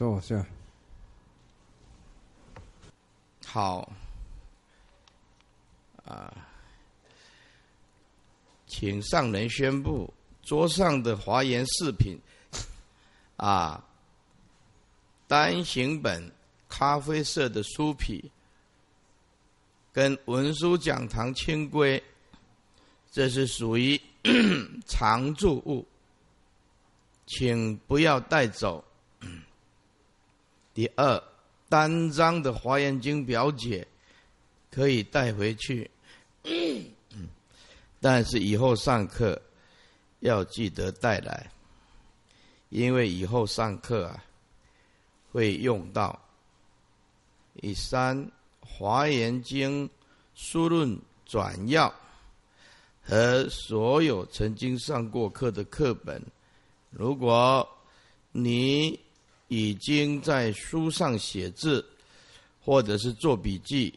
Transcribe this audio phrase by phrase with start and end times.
[0.00, 0.42] 坐下。
[3.44, 3.92] 好，
[6.06, 6.34] 啊，
[8.66, 12.18] 请上人宣布桌上的华严饰品，
[13.36, 13.84] 啊，
[15.28, 16.32] 单行本
[16.66, 18.32] 咖啡色的书皮，
[19.92, 22.02] 跟文殊讲堂清规，
[23.12, 24.00] 这是属于
[24.88, 25.86] 常住物，
[27.26, 28.82] 请不要带走。
[30.80, 31.22] 第二。
[31.68, 33.86] 单张的《华严经》表解
[34.72, 35.88] 可以带回去，
[38.00, 39.40] 但是以后上课
[40.20, 41.48] 要记得带来，
[42.70, 44.24] 因为以后上课啊
[45.30, 46.18] 会用到。
[47.60, 48.16] 第三，
[48.60, 49.86] 《华严经》
[50.34, 51.94] 书论转要
[53.02, 56.20] 和所有曾经上过课的课本，
[56.88, 57.68] 如果
[58.32, 58.98] 你。
[59.50, 61.84] 已经在书上写字，
[62.64, 63.92] 或者是做笔记，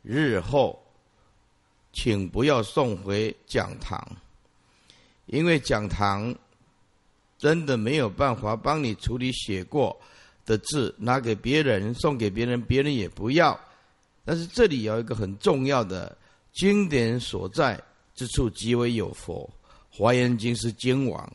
[0.00, 0.80] 日后
[1.92, 4.00] 请不要送回讲堂，
[5.26, 6.32] 因为讲堂
[7.36, 10.00] 真的没有办法帮你处理写过
[10.46, 13.58] 的字，拿给别人送给别人，别人也不要。
[14.24, 16.16] 但是这里有一个很重要的
[16.52, 17.82] 经典所在
[18.14, 19.50] 之处，极为有佛。
[19.90, 21.30] 华严经是经王，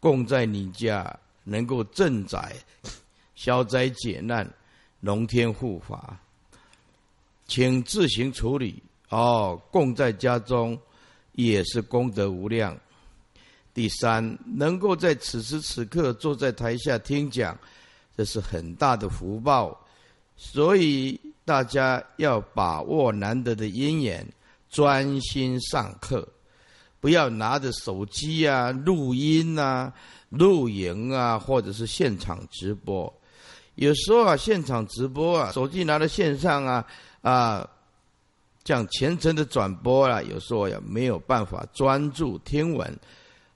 [0.00, 2.56] 供在你家，能够镇宅。
[3.40, 4.46] 消灾解难，
[5.00, 6.20] 龙天护法，
[7.46, 9.58] 请自行处理哦。
[9.70, 10.78] 供在家中
[11.32, 12.78] 也是功德无量。
[13.72, 17.58] 第三，能够在此时此刻坐在台下听讲，
[18.14, 19.86] 这是很大的福报。
[20.36, 24.26] 所以大家要把握难得的因缘，
[24.68, 26.28] 专心上课，
[27.00, 29.90] 不要拿着手机啊、录音啊、
[30.28, 33.10] 录影啊，或者是现场直播。
[33.80, 36.86] 有时候啊，现场直播啊，手机拿到线上啊，
[37.22, 37.66] 啊，
[38.62, 42.94] 这样虔诚的转播啊，有时候也没有办法专注听闻，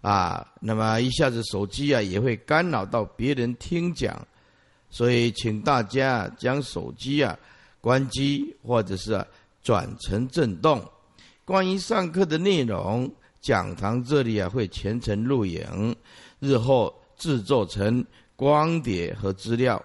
[0.00, 4.26] 啊，那么一下子手机啊也会干扰到别人听讲，
[4.88, 7.38] 所以请大家将手机啊
[7.82, 9.22] 关机，或者是
[9.62, 10.82] 转成震动。
[11.44, 13.12] 关于上课的内容，
[13.42, 15.94] 讲堂这里啊会全程录影，
[16.38, 18.02] 日后制作成
[18.36, 19.84] 光碟和资料。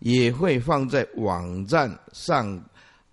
[0.00, 2.62] 也会放在网站上，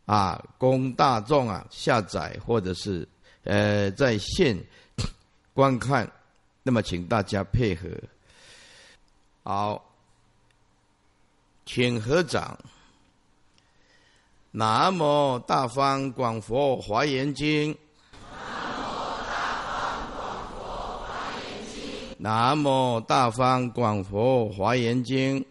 [0.06, 3.08] 啊，供大众啊下载或者是
[3.44, 4.58] 呃在线
[5.54, 6.12] 观看。
[6.64, 7.90] 那么，请大家配合。
[9.44, 9.84] 好，
[11.66, 12.58] 请合掌。
[14.52, 17.76] 南无大方广佛华严经。
[17.78, 17.78] 南
[18.18, 18.62] 无
[19.42, 22.16] 大方广佛华严经。
[22.20, 25.46] 南无大方广佛华严经。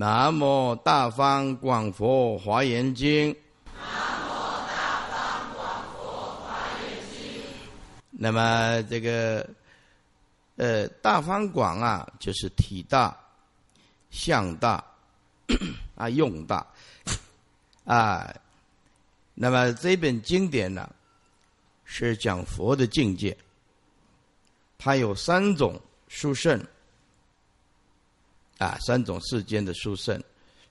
[0.00, 3.34] 南无大方广佛华严经。
[3.74, 3.82] 南
[4.22, 4.30] 无
[4.68, 7.42] 大方广佛华严经
[8.12, 9.44] 那么这个，
[10.54, 13.18] 呃，大方广啊，就是体大、
[14.08, 14.84] 相大
[15.96, 16.64] 啊，用大
[17.82, 18.32] 啊。
[19.34, 20.88] 那么这本经典呢，
[21.84, 23.36] 是讲佛的境界，
[24.78, 26.64] 它有三种殊胜。
[28.58, 30.22] 啊，三种世间的殊胜，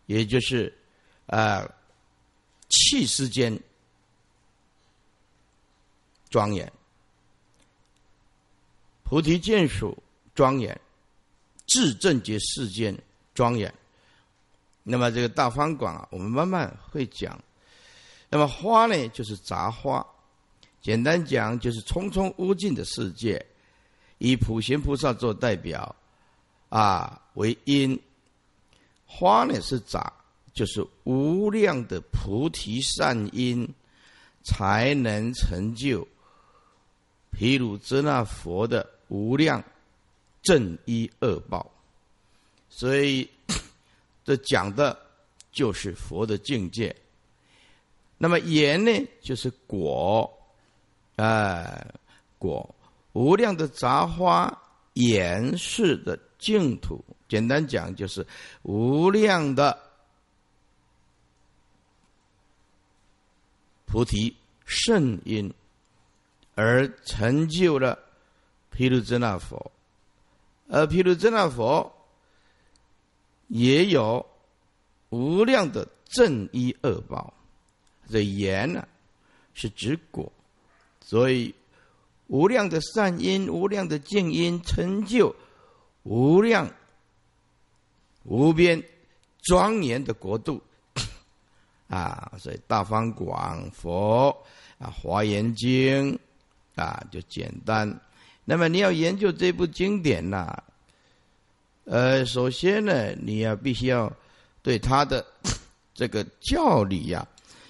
[0.05, 0.71] 也就是
[1.25, 1.67] 啊，
[2.69, 3.57] 气世间
[6.29, 6.71] 庄严，
[9.03, 9.97] 菩提见属
[10.35, 10.79] 庄严，
[11.65, 12.97] 智正觉世间
[13.33, 13.73] 庄严。
[14.83, 17.41] 那么这个大方广啊，我们慢慢会讲。
[18.29, 20.05] 那么花呢，就是杂花，
[20.81, 23.45] 简单讲就是匆匆无尽的世界，
[24.17, 25.95] 以普贤菩萨做代表。
[26.69, 27.99] 啊，为因
[29.05, 30.11] 花呢是杂，
[30.53, 33.67] 就是无量的菩提善因，
[34.43, 36.07] 才能成就
[37.31, 39.63] 毗卢遮那佛的无量
[40.41, 41.71] 正一恶报。
[42.69, 43.29] 所以
[44.25, 44.97] 这讲的
[45.51, 46.93] 就是佛的境界。
[48.17, 48.91] 那么言呢，
[49.21, 50.29] 就是果，
[51.15, 51.85] 啊，
[52.37, 52.75] 果
[53.13, 54.51] 无量的杂花
[54.93, 56.19] 言是的。
[56.37, 58.25] 净土，简单讲就是
[58.63, 59.77] 无量的
[63.85, 64.35] 菩提
[64.65, 65.53] 圣因，
[66.55, 67.97] 而成就了
[68.69, 69.71] 毗卢遮那佛，
[70.67, 71.91] 而毗卢遮那佛
[73.47, 74.25] 也有
[75.09, 77.33] 无量的正一恶报。
[78.09, 78.87] 这言呢
[79.53, 80.31] 是指果，
[81.01, 81.53] 所以
[82.27, 85.35] 无量的善因、无量的净因成就。
[86.09, 86.65] 无量
[88.23, 88.81] 无边
[89.41, 90.61] 庄严的国度
[91.89, 92.31] 啊！
[92.39, 94.29] 所以大方广佛
[94.79, 96.13] 啊，《华严经》
[96.81, 97.99] 啊就简单。
[98.45, 100.57] 那么你要研究这部经典呐，
[101.83, 104.09] 呃，首先呢，你要必须要
[104.61, 105.25] 对他的
[105.93, 107.27] 这个教理呀，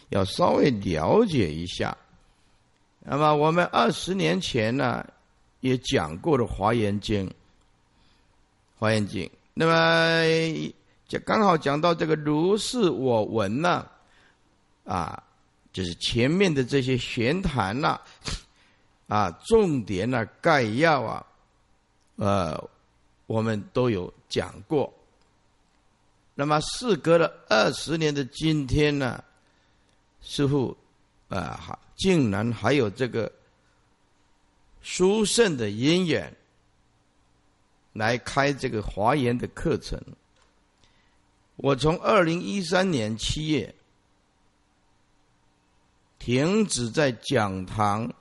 [0.09, 1.97] 要稍微了解一下。
[2.99, 5.03] 那么我们二十年前呢，
[5.61, 7.27] 也讲过了《华严经》。
[8.79, 10.23] 华严经，那么
[11.07, 13.87] 就刚好讲到这个如是我闻呢，
[14.85, 15.23] 啊，
[15.73, 17.99] 就是前面的这些玄谈呐，
[19.07, 21.25] 啊，重点呐，概要啊，
[22.17, 22.69] 呃，
[23.25, 24.93] 我们都有讲过。
[26.35, 29.23] 那么事隔了二十年的今天呢，
[30.21, 30.77] 师傅
[31.29, 33.31] 啊，竟然还有这个
[34.83, 36.31] 殊胜的因缘。
[37.97, 39.99] 来开这个华严的课程。
[41.55, 43.73] 我从二零一三年七月
[46.19, 48.13] 停止在讲堂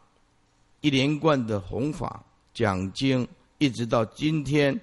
[0.81, 2.25] 一连贯的弘法
[2.55, 3.29] 讲经，
[3.59, 4.81] 一直到今天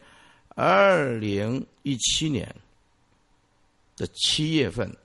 [0.49, 2.55] 二零一七年
[3.95, 4.95] 的七月份，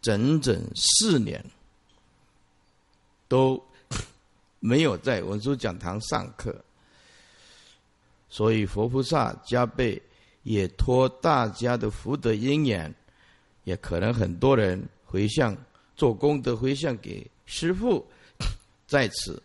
[0.00, 1.44] 整整四年
[3.26, 3.60] 都
[4.60, 6.63] 没有在文殊讲堂上课。
[8.34, 10.02] 所以佛菩萨加倍
[10.42, 12.92] 也托大家的福德因缘，
[13.62, 15.56] 也可能很多人回向
[15.94, 18.04] 做功德回向给师父，
[18.88, 19.40] 在此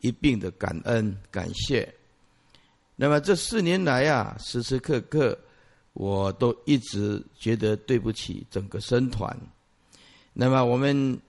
[0.00, 1.86] 一并的感恩感谢。
[2.96, 5.38] 那么这四年来啊，时时刻刻
[5.92, 9.38] 我都一直觉得对不起整个僧团。
[10.32, 11.20] 那么我们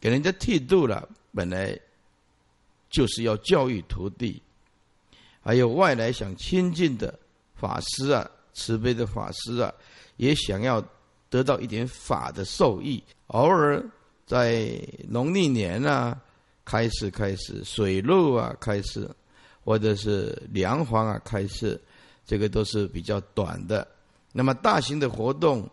[0.00, 1.76] 给人家剃度了，本来
[2.88, 4.40] 就是要教育徒弟。
[5.50, 7.12] 还有外来想亲近的
[7.56, 8.24] 法师啊，
[8.54, 9.74] 慈悲的法师啊，
[10.16, 10.80] 也想要
[11.28, 13.02] 得到一点法的受益。
[13.26, 13.84] 偶尔
[14.24, 16.16] 在农历年啊，
[16.64, 19.10] 开始开始水路啊，开始
[19.64, 21.76] 或者是梁黄啊，开始
[22.24, 23.84] 这个都是比较短的。
[24.32, 25.68] 那么大型的活动，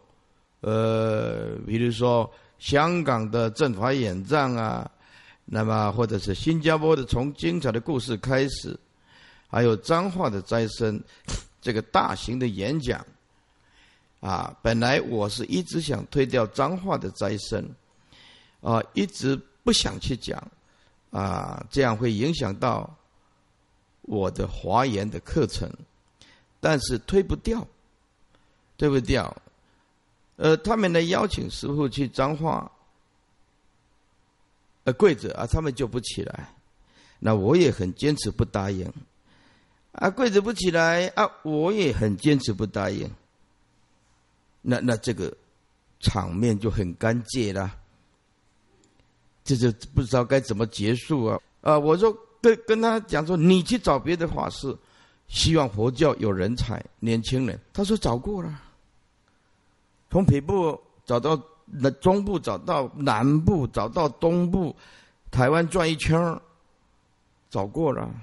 [0.62, 2.28] 呃，比如说
[2.58, 4.90] 香港的正法演藏啊，
[5.46, 8.76] 那么或者是新加坡的从精彩的故事开始。
[9.50, 11.02] 还有脏话的斋生，
[11.62, 13.06] 这个大型的演讲，
[14.20, 17.66] 啊，本来我是一直想推掉脏话的斋生，
[18.62, 20.42] 啊，一直不想去讲，
[21.12, 22.94] 啊，这样会影响到
[24.02, 25.72] 我的华严的课程，
[26.60, 27.66] 但是推不掉，
[28.78, 29.36] 推不掉，
[30.36, 32.70] 呃，他们来邀请师傅去脏话，
[34.84, 36.54] 呃，跪着啊，他们就不起来，
[37.20, 38.92] 那我也很坚持不答应。
[39.98, 41.28] 啊，跪着不起来啊！
[41.42, 43.10] 我也很坚持不答应。
[44.62, 45.36] 那那这个
[46.00, 47.72] 场面就很尴尬了，
[49.44, 51.40] 这就不知道该怎么结束啊！
[51.62, 54.78] 啊，我说跟跟他讲说，你去找别的法师，
[55.28, 57.60] 希望佛教有人才，年轻人。
[57.74, 58.62] 他说找过了，
[60.12, 64.76] 从北部找到那中部，找到南部，找到东部，
[65.32, 66.40] 台湾转一圈
[67.50, 68.14] 找过了。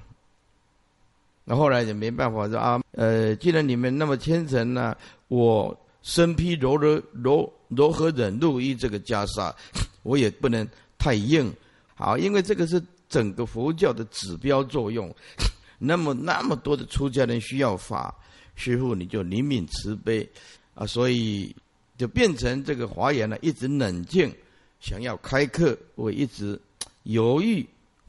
[1.45, 4.97] 那后来也没办法说啊，呃，既然你们那么虔诚呢，
[5.29, 9.53] 我身披柔柔柔柔和忍辱衣这个袈裟，
[10.03, 11.53] 我也不能太硬。
[11.95, 15.15] 好，因为这个是整个佛教的指标作用。
[15.79, 18.15] 那么那么多的出家人需要法，
[18.55, 20.27] 师傅你就灵敏慈悲
[20.75, 21.55] 啊，所以
[21.99, 24.33] 就变成这个华严呢，一直冷静，
[24.81, 26.59] 想要开课，我一直
[27.03, 27.67] 犹豫，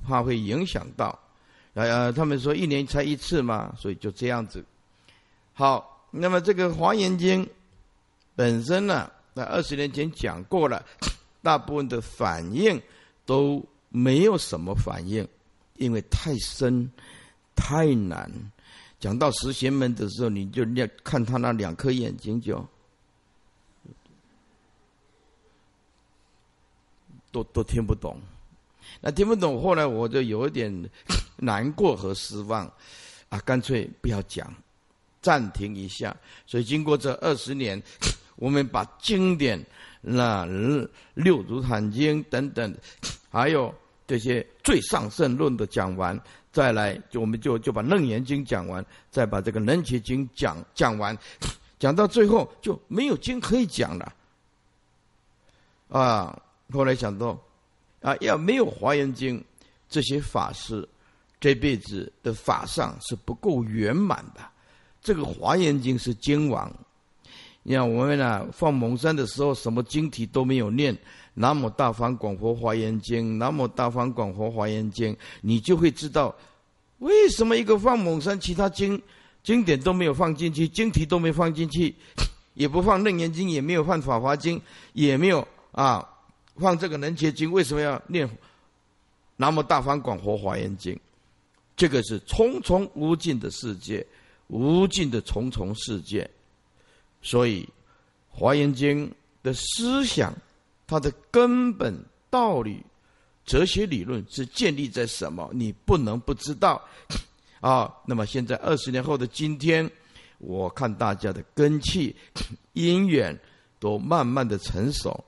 [0.08, 1.20] 怕会影响到。
[1.76, 4.64] 呃，他们说一年才一次嘛，所以就这样子。
[5.52, 7.46] 好，那么这个《华严经》
[8.34, 10.86] 本身呢，在二十年前讲过了，
[11.44, 12.82] 大部分的反应
[13.26, 15.28] 都没有什么反应，
[15.76, 16.90] 因为太深、
[17.56, 18.32] 太难。
[18.98, 22.66] 讲到十贤门的时候，你就要看他那两颗眼睛，就
[27.34, 28.18] 都都听不懂。
[29.02, 30.90] 那听不懂，后来我就有一点。
[31.38, 32.66] 难过和失望，
[33.30, 34.54] 啊，干脆不要讲，
[35.22, 36.16] 暂停一下。
[36.46, 37.82] 所以经过这二十年，
[38.38, 39.64] 我们把经典
[40.02, 40.46] 那
[41.14, 42.76] 六祖坛经等等，
[43.30, 43.74] 还有
[44.08, 46.20] 这些最上圣论的讲完，
[46.52, 51.18] 再来就我们就就把楞严经讲完，再把这个楞伽经讲讲完，
[51.80, 54.14] 讲到最后就没有经可以讲了。
[55.90, 57.40] 啊，后来想到，
[58.02, 59.44] 啊，要没有华严经，
[59.88, 60.88] 这些法师。
[61.46, 64.42] 这辈子的法上是不够圆满的。
[65.00, 66.74] 这个《华严经》是经王，
[67.62, 70.98] 你看我们呢放蒙山的时候，什么经题都没有念
[71.36, 76.36] ，“南无大方广佛华严经”，“南无大方广佛华严经”，你就会知道
[76.98, 79.00] 为什么一个放蒙山，其他经
[79.44, 81.94] 经典都没有放进去，经题都没放进去，
[82.56, 84.58] 也不放《楞严经》，也没有放《法华经》，
[84.94, 86.04] 也没有啊
[86.56, 88.28] 放这个《能结经》，为什么要念
[89.38, 91.00] “南无大方广佛华严经”？
[91.76, 94.06] 这个是重重无尽的世界，
[94.48, 96.30] 无尽的重重世界，
[97.22, 97.64] 所以
[98.30, 99.10] 《华严经》
[99.44, 100.34] 的思想，
[100.88, 101.94] 它的根本
[102.30, 102.82] 道理、
[103.46, 105.50] 哲学理论是建立在什么？
[105.54, 106.82] 你不能不知道
[107.60, 107.94] 啊。
[108.06, 109.90] 那么现在二十年后的今天，
[110.38, 112.16] 我看大家的根气、
[112.74, 113.38] 因缘
[113.80, 115.24] 都慢慢的成熟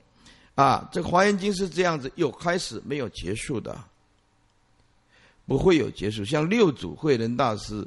[0.54, 0.88] 啊。
[0.90, 3.78] 这《华严经》是这样子，又开始没有结束的。
[5.48, 6.22] 不会有结束。
[6.24, 7.84] 像六祖慧能大师，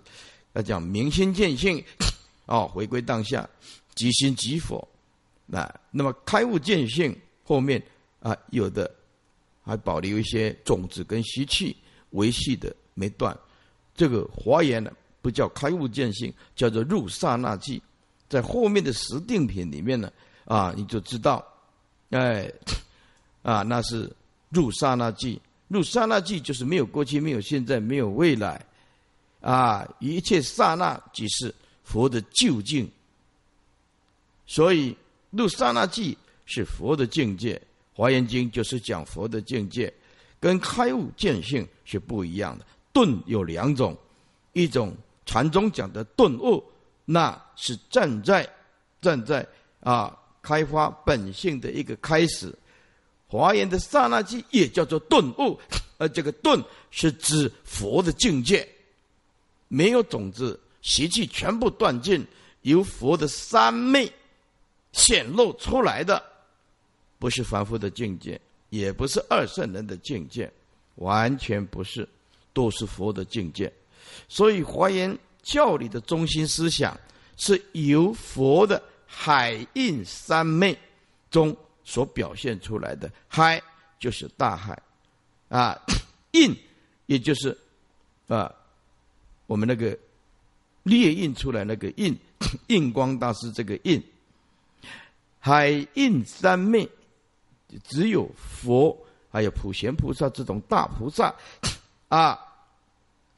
[0.51, 1.81] 他讲明心见性，
[2.47, 3.47] 哦，回归当下，
[3.93, 4.85] 即心即佛。
[5.45, 7.81] 那那么开悟见性后面
[8.19, 8.89] 啊，有的
[9.63, 11.77] 还保留一些种子跟习气
[12.11, 13.37] 维系的没断。
[13.93, 14.91] 这个华严呢，
[15.21, 17.79] 不叫开悟见性，叫做入刹那记。
[18.27, 20.11] 在后面的十定品里面呢，
[20.45, 21.45] 啊，你就知道，
[22.09, 22.51] 哎，
[23.43, 24.11] 啊，那是
[24.49, 25.39] 入刹那记。
[25.71, 28.61] 入刹那即就是没有过去，没有现在，没有未来，
[29.39, 31.53] 啊，一切刹那即是
[31.85, 32.89] 佛的究竟。
[34.45, 34.93] 所以
[35.29, 37.55] 入刹那即是佛的境界，
[37.93, 39.91] 《华严经》就是讲佛的境界，
[40.41, 42.65] 跟开悟见性是不一样的。
[42.91, 43.97] 顿有两种，
[44.51, 44.93] 一种
[45.25, 46.61] 禅宗讲的顿悟，
[47.05, 48.45] 那是站在
[48.99, 49.47] 站在
[49.79, 52.53] 啊开发本性的一个开始。
[53.31, 55.57] 华严的刹那即也叫做顿悟，
[55.97, 58.67] 而这个顿是指佛的境界，
[59.69, 62.27] 没有种子习气全部断尽，
[62.63, 64.11] 由佛的三昧
[64.91, 66.21] 显露出来的，
[67.19, 68.37] 不是凡夫的境界，
[68.69, 70.51] 也不是二圣人的境界，
[70.95, 72.05] 完全不是，
[72.51, 73.71] 都是佛的境界。
[74.27, 76.99] 所以华严教理的中心思想
[77.37, 80.77] 是由佛的海印三昧
[81.29, 81.55] 中。
[81.91, 83.61] 所表现出来的海
[83.99, 84.81] 就是大海，
[85.49, 85.77] 啊，
[86.31, 86.55] 印
[87.05, 87.57] 也就是
[88.29, 88.49] 啊，
[89.45, 89.97] 我们那个
[90.83, 92.17] 列印出来那个印，
[92.67, 94.01] 印光大师这个印，
[95.37, 96.87] 海印三昧，
[97.83, 98.97] 只有佛
[99.29, 101.35] 还有普贤菩萨这种大菩萨
[102.07, 102.39] 啊，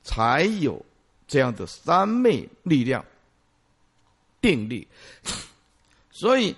[0.04, 0.80] 才有
[1.28, 3.04] 这样的三昧力量
[4.40, 4.88] 定力，
[6.12, 6.56] 所以。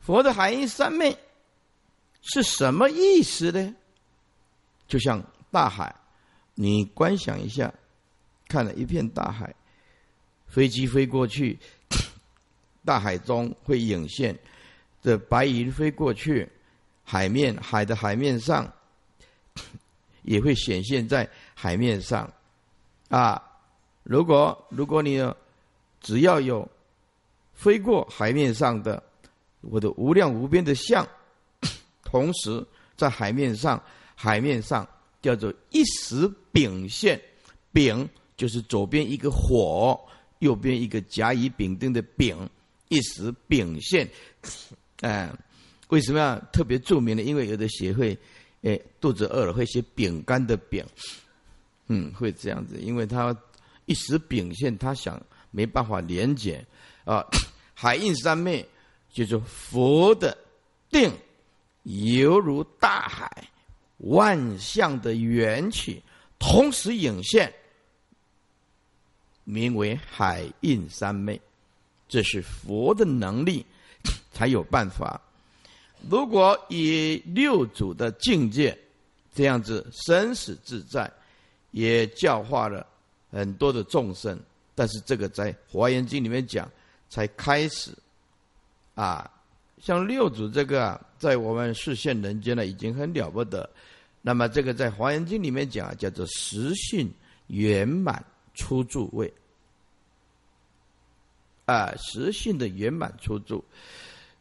[0.00, 1.16] 佛的海印三昧
[2.22, 3.74] 是什么意思呢？
[4.88, 5.94] 就像大海，
[6.54, 7.72] 你观想一下，
[8.48, 9.54] 看了一片大海，
[10.46, 11.58] 飞机飞过去，
[12.84, 14.36] 大海中会涌现
[15.02, 16.50] 这白云飞过去，
[17.04, 18.72] 海面海的海面上
[20.24, 22.32] 也会显现在海面上
[23.10, 23.40] 啊。
[24.02, 25.22] 如果如果你
[26.00, 26.68] 只要有
[27.52, 29.02] 飞过海面上的。
[29.60, 31.06] 我的无量无边的相，
[32.02, 32.64] 同时
[32.96, 33.82] 在海面上，
[34.14, 34.88] 海面上
[35.20, 37.20] 叫做一时丙现，
[37.72, 40.00] 丙就是左边一个火，
[40.38, 42.36] 右边一个甲乙丙丁的丙，
[42.88, 44.08] 一时丙现。
[45.02, 45.30] 哎，
[45.88, 47.22] 为什么要特别著名呢？
[47.22, 48.16] 因为有的协会，
[48.62, 50.84] 哎，肚子饿了会写饼干的饼，
[51.88, 53.36] 嗯，会这样子，因为他
[53.84, 56.64] 一时丙现，他想没办法连结
[57.04, 57.24] 啊，
[57.74, 58.66] 海印三昧。
[59.12, 60.36] 就是佛的
[60.90, 61.12] 定，
[61.82, 63.48] 犹如大海，
[63.98, 66.02] 万象的缘起
[66.38, 67.52] 同时涌现，
[69.44, 71.40] 名为海印三昧。
[72.08, 73.64] 这是佛的能力
[74.32, 75.20] 才有办法。
[76.08, 78.76] 如果以六祖的境界
[79.34, 81.10] 这样子生死自在，
[81.72, 82.86] 也教化了
[83.30, 84.38] 很多的众生。
[84.74, 86.68] 但是这个在《华严经》里面讲，
[87.08, 87.92] 才开始。
[89.00, 89.30] 啊，
[89.80, 93.66] 像六祖这个，啊在我们视现人间呢，已经很了不得。
[94.20, 97.10] 那么这个在《华严经》里面讲，叫做实性
[97.46, 99.32] 圆满出住位。
[101.64, 103.64] 啊，实性的圆满出住，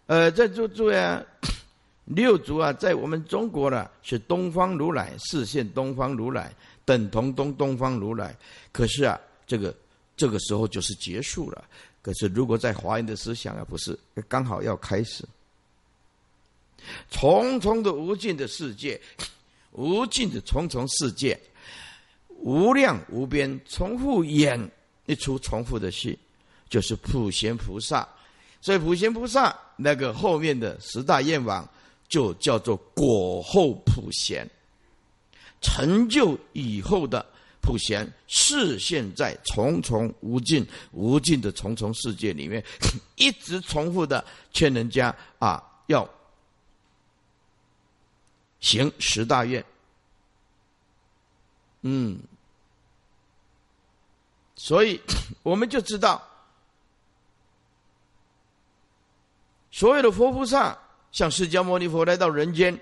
[0.08, 1.24] 呃，在住住呀，
[2.04, 8.36] 六祖啊，在我们中国呢，是东方如来视现东方如来，等同东东方如来。
[8.74, 9.74] 可是啊，这个
[10.18, 11.64] 这个时候就是结束了。
[12.10, 13.96] 可是，如果在华严的思想啊，不是
[14.28, 15.24] 刚好要开始，
[17.12, 19.00] 重重的无尽的世界，
[19.74, 21.40] 无尽的重重世界，
[22.30, 24.60] 无量无边，重复演
[25.06, 26.18] 一出重复的戏，
[26.68, 28.10] 就是普贤菩萨。
[28.60, 31.70] 所以普贤菩萨那个后面的十大愿望，
[32.08, 34.50] 就叫做果后普贤，
[35.62, 37.24] 成就以后的
[37.70, 42.64] 普贤，视现在重重无尽、无尽的重重世界里面，
[43.16, 46.10] 一直重复的劝人家啊，要
[48.60, 49.64] 行十大愿。
[51.82, 52.20] 嗯，
[54.56, 55.00] 所以
[55.44, 56.28] 我们就知道，
[59.70, 60.76] 所有的佛菩萨，
[61.12, 62.76] 像释迦牟尼佛来到人间，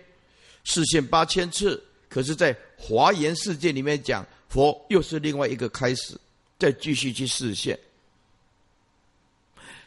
[0.63, 6.19] 视现八千次，可是，在华严世界里面讲，佛又是另外一个开始，
[6.57, 7.77] 再继续去实现，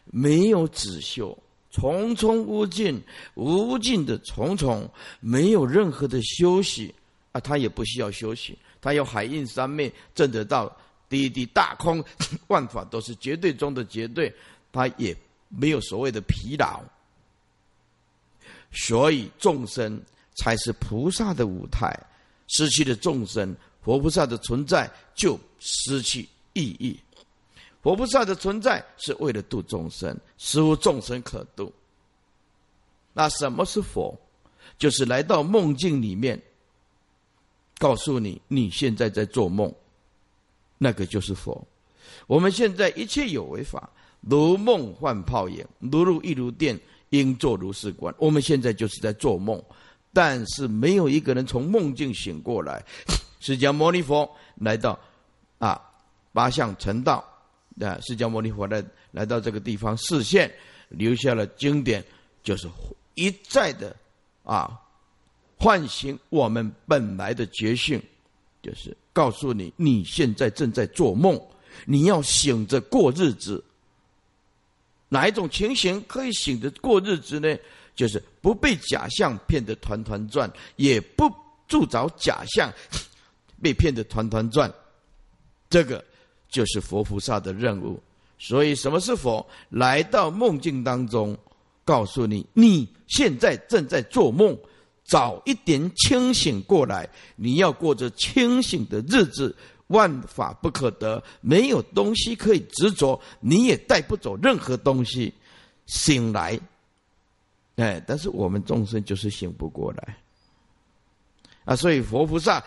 [0.04, 1.36] 没有止休，
[1.70, 3.00] 重重无尽，
[3.34, 4.88] 无尽的重重，
[5.20, 6.94] 没有任何的休息
[7.32, 8.58] 啊，他也不需要休息。
[8.80, 10.74] 他有海印三昧，证得到
[11.08, 12.02] 第一地大空，
[12.48, 14.34] 万法都是绝对中的绝对，
[14.72, 15.16] 他也
[15.48, 16.82] 没有所谓的疲劳，
[18.72, 20.00] 所以众生
[20.36, 21.94] 才是菩萨的舞台。
[22.52, 26.98] 失去了众生，佛菩萨的存在就失去意义。
[27.82, 31.72] 佛菩萨的存在是为了度众生，使无众生可度。
[33.12, 34.14] 那什么是佛？
[34.78, 36.40] 就是来到梦境里面。
[37.78, 39.74] 告诉你，你现在在做梦，
[40.76, 41.66] 那个就是佛。
[42.26, 43.88] 我们现在一切有为法，
[44.20, 48.14] 如梦幻泡影，如露亦如电，应作如是观。
[48.18, 49.62] 我们现在就是在做梦，
[50.12, 52.84] 但是没有一个人从梦境醒过来。
[53.40, 54.96] 释迦牟尼佛来到
[55.58, 55.80] 啊
[56.32, 57.24] 八相成道，
[57.80, 60.48] 啊释迦牟尼佛来来到这个地方示现，
[60.88, 62.04] 留下了经典，
[62.42, 62.68] 就是
[63.14, 63.96] 一再的
[64.44, 64.80] 啊。
[65.62, 68.02] 唤醒我们本来的觉性，
[68.62, 71.38] 就是告诉你，你现在正在做梦，
[71.84, 73.62] 你要醒着过日子。
[75.10, 77.54] 哪一种情形可以醒着过日子呢？
[77.94, 81.30] 就是不被假象骗得团团转，也不
[81.68, 82.72] 助着假象
[83.62, 84.72] 被骗得团团转。
[85.68, 86.04] 这个
[86.48, 88.00] 就是佛菩萨的任务。
[88.38, 89.46] 所以，什么是佛？
[89.68, 91.36] 来到梦境当中，
[91.84, 94.58] 告诉你，你现在正在做梦。
[95.02, 99.52] 早一点清醒过来，你要过着清醒的日子，
[99.88, 105.34] 万法不可得，没有东西可以执着，你也带不走任何东西。
[105.86, 106.56] 醒来，
[107.74, 110.16] 哎，但是我们众生就是醒不过来
[111.64, 112.62] 啊，所以佛菩萨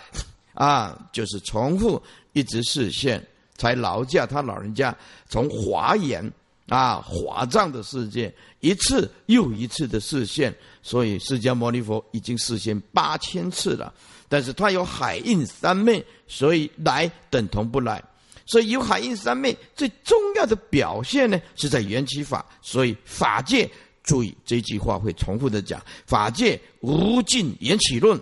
[0.54, 2.02] 啊，就是重复
[2.34, 3.26] 一直示现，
[3.58, 4.96] 才劳驾他老人家
[5.30, 6.32] 从华严。
[6.70, 13.94] 啊，华藏的世界一次又一次的视现，所以释迦牟尼佛已经视现八千次了。
[14.30, 18.02] 但是他有海印三昧，所以来等同不来。
[18.46, 22.44] 所以有海印三昧最重要的表现呢，是在缘起法。
[22.62, 23.70] 所以法界，
[24.02, 28.20] 注意这句话会重复的讲：法界无尽缘起论，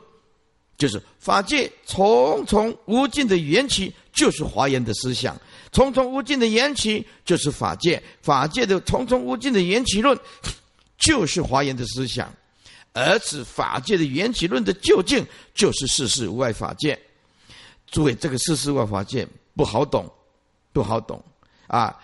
[0.82, 5.39] 就是法界重重无尽的缘起，就是华严的思想。
[5.72, 10.17] 重重无尽的缘起就是法界，法界的重重无尽的缘起论，
[10.98, 12.34] 就是华严的思想，
[12.94, 17.00] 而此法界的缘起论的究竟就是世事无碍法界。
[17.91, 20.12] 诸位，这个世事无碍法界不好懂，
[20.74, 21.24] 不好懂
[21.67, 21.96] 啊！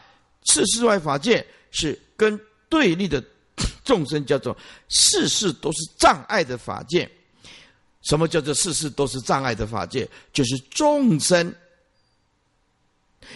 [0.46, 3.24] 世事外法界是跟对立的
[3.84, 4.56] 众生叫做
[4.88, 7.10] 世事都是障碍的法界。
[8.08, 10.08] 什么叫做世事都是障碍的法界？
[10.32, 11.54] 就是众生。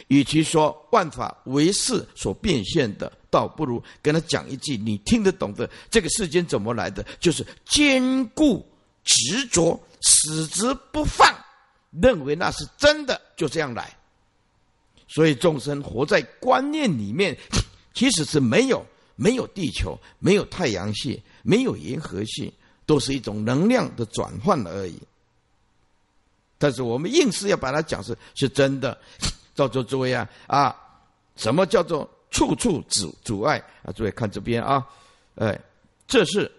[0.07, 7.05] 与其说万法为事所变现的，倒不如跟他讲一句你听得懂的：这个世间怎么来的？
[7.19, 8.65] 就是坚固
[9.03, 11.27] 执着，死之不放，
[12.01, 13.93] 认为那是真的，就这样来。
[15.10, 17.38] 所以众生活在观念里面，
[17.93, 18.86] 其实是没有
[19.17, 22.53] 没有地球，没有太阳系，没有银河系，
[22.91, 24.99] 都是一种能量的转换而已。
[26.58, 28.99] 但是我们硬是要把它讲是是真的。
[29.54, 30.75] 造作诸位啊啊，
[31.38, 33.91] 什么叫做处处阻阻碍啊？
[33.93, 34.86] 诸位看这边啊，
[35.36, 35.58] 哎，
[36.08, 36.51] 这是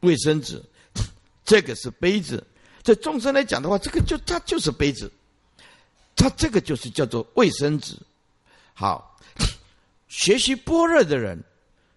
[0.00, 0.62] 卫生纸，
[1.44, 2.42] 这个是杯子。
[2.82, 5.10] 在众生来讲的话，这个就它就是杯子，
[6.14, 7.96] 它这个就是叫做卫生纸。
[8.74, 9.18] 好，
[10.08, 11.42] 学习般若的人，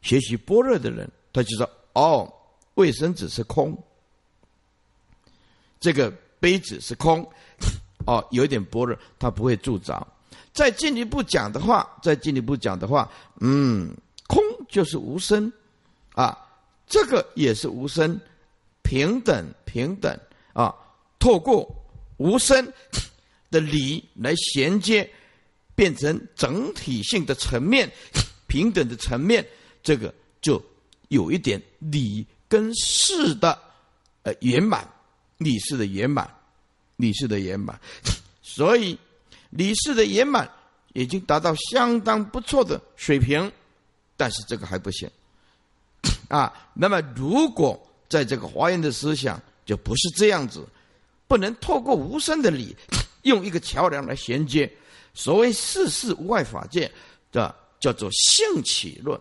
[0.01, 2.33] 学习般若的人，他就说：哦，
[2.79, 3.77] 卫生纸是空，
[5.81, 7.29] 这个杯子是空。
[8.07, 10.07] 哦，有一点薄弱，它不会助长。
[10.53, 13.11] 再进一步讲的话，再进一步讲的话，
[13.41, 13.93] 嗯，
[14.27, 15.51] 空就是无声，
[16.13, 16.37] 啊，
[16.87, 18.17] 这个也是无声，
[18.81, 20.17] 平等平等
[20.53, 20.73] 啊。
[21.19, 21.69] 透过
[22.15, 22.65] 无声
[23.51, 25.07] 的理来衔接，
[25.75, 27.91] 变成整体性的层面、
[28.47, 29.45] 平等的层面，
[29.83, 30.63] 这个就
[31.09, 33.57] 有一点理跟事的
[34.23, 34.85] 呃圆满，
[35.37, 36.29] 理事的圆满，
[36.97, 37.79] 理事的圆满，
[38.43, 38.97] 所以
[39.49, 40.51] 理事的圆满
[40.93, 43.49] 已经达到相当不错的水平，
[44.17, 45.09] 但是这个还不行
[46.27, 46.51] 啊。
[46.73, 50.67] 那么如果在这个华严的思想，就不是这样子，
[51.27, 52.75] 不能透过无声的理。
[53.23, 54.71] 用一个桥梁来衔接，
[55.13, 56.89] 所谓世事无碍法界
[57.33, 59.19] 的叫做性起论，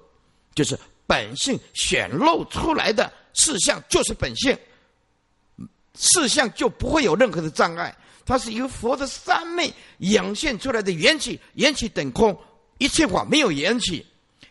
[0.54, 4.56] 就是本性显露出来的事项就是本性，
[5.94, 7.92] 事项就不会有任何的障碍。
[8.24, 12.38] 它是由佛的三昧涌现出来的缘起，缘起等空，
[12.76, 14.06] 一切法没有缘起，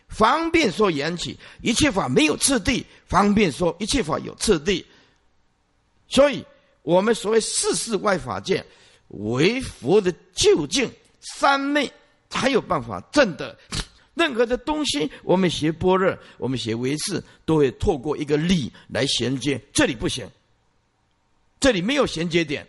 [0.08, 4.84] 方便说缘起，一切法没有次第，方便说一切法有次第。
[6.08, 6.44] 所以，
[6.82, 8.62] 我们所谓世事外法界。
[9.12, 11.90] 为佛的究竟三昧
[12.28, 13.58] 才有办法证得。
[14.18, 19.58] 任何的东西，我们学般若，我们学唯识，都会透过一个理来衔接。
[19.72, 20.28] 这里不行，
[21.60, 22.66] 这里没有衔接点，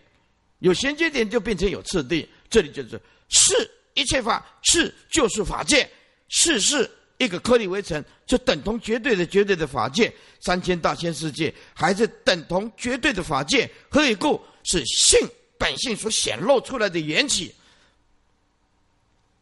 [0.60, 2.28] 有衔接点就变成有次第。
[2.50, 5.90] 这里就是是一切法，是就是法界，
[6.30, 10.14] 是是一个颗粒围成，就等同绝对的绝对的法界。
[10.40, 13.70] 三千大千世界还是等同绝对的法界。
[13.90, 14.40] 何以故？
[14.64, 15.20] 是性。
[15.58, 17.54] 本性所显露出来的缘起，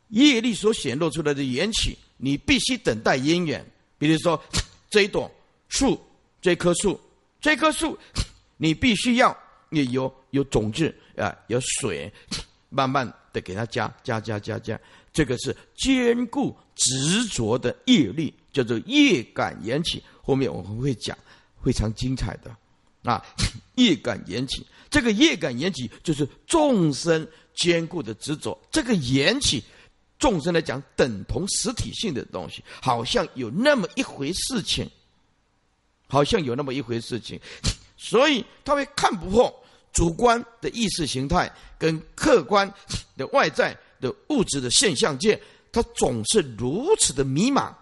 [0.10, 3.66] 业力所显露出来的缘起，你必须等待因缘。
[3.98, 4.42] 比如说，
[4.90, 5.30] 这一朵
[5.70, 6.00] 树，
[6.42, 7.00] 这棵树，
[7.42, 7.98] 这棵树，
[8.58, 9.38] 你必须要
[9.70, 12.12] 有有种子啊，有水，
[12.70, 14.80] 慢慢的给它加加加加加。
[15.12, 20.04] 这个是坚固执着的业力，叫做业感缘起。
[20.22, 21.18] 后面我们会讲，
[21.64, 22.56] 非常精彩的
[23.04, 23.26] 啊，
[23.76, 24.66] 业感缘起。
[24.90, 28.58] 这个业感缘起，就是众生坚固的执着。
[28.72, 29.64] 这个缘起，
[30.20, 34.90] 众生来讲，等同实体性的东西，好像有那么一回事情，
[36.08, 37.40] 好像有那么一回事情，
[37.98, 42.72] 所以他会看不破主观的意识形态跟客观
[43.16, 47.74] 的外在的物质的现象界，他总是如此的迷茫，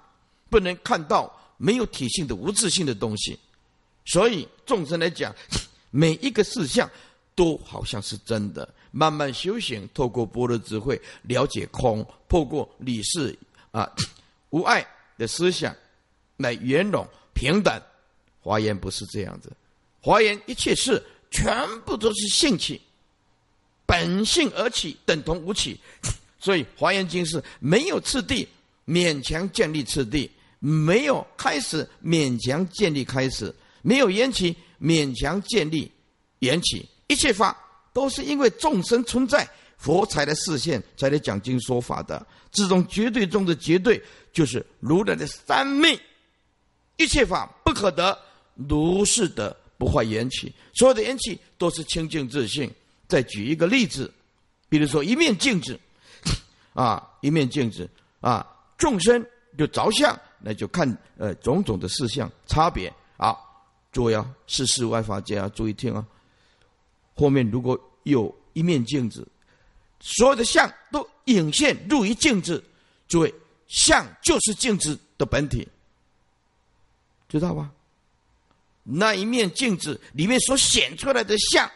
[0.50, 3.40] 不能看到没有体性的无自性的东西，
[4.06, 5.34] 所以众生来讲。
[5.92, 6.92] 每一个事项
[7.36, 8.68] 都好像是真的。
[8.98, 13.38] 慢慢修行，透过般若智慧了解空，透过理事
[13.72, 13.92] 啊
[14.52, 15.76] 无爱的思想
[16.38, 17.82] 来圆融平等。
[18.40, 19.52] 华严不是这样子，
[20.00, 22.80] 华严一切事全部都是性起，
[23.86, 25.78] 本性而起，等同无起。
[26.40, 28.48] 所以华严经是没有次第，
[28.88, 30.30] 勉强建立次第；
[30.60, 34.56] 没有开始，勉强建立开始；没有缘起。
[34.78, 35.90] 勉强建立
[36.40, 37.58] 缘起，一切法
[37.96, 42.28] 都是因为众生存在，佛才来示现，才来讲经说法的。
[42.52, 44.02] 这种绝对中的绝对，
[44.34, 45.98] 就是如来的三昧。
[46.98, 48.18] 一切法不可得，
[48.68, 50.54] 如是得不坏缘起。
[50.74, 52.70] 所有的缘起都是清净自信。
[53.08, 54.14] 再举一个例子，
[54.68, 55.80] 比如说一面镜子，
[56.76, 58.46] 啊，一面镜子啊，
[58.78, 59.26] 众生
[59.58, 60.86] 就着相，那就看
[61.18, 63.34] 呃种种的事项差别啊。
[63.94, 66.06] 诸位啊，世事外法界啊，注意听啊。
[67.16, 69.28] 后面如果有一面镜子，
[70.00, 72.64] 所有的相都隐现入于镜子，
[73.08, 73.34] 诸位，
[73.68, 75.68] 相就是镜子的本体，
[77.28, 77.72] 知道吧？
[78.84, 81.70] 那一面镜子里面所显出来的相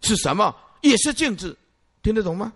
[0.00, 0.54] 是什么？
[0.80, 1.56] 也是镜子，
[2.02, 2.52] 听得懂吗？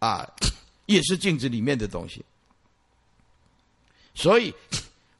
[0.00, 0.28] 啊，
[0.86, 2.22] 也是镜子里面的东西。
[4.14, 4.52] 所以，